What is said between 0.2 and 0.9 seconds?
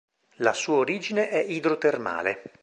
La sua